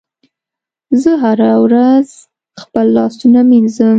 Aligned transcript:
زه 1.01 1.11
هره 1.23 1.51
ورځ 1.65 2.07
خپل 2.61 2.85
لاسونه 2.97 3.39
مینځم. 3.49 3.89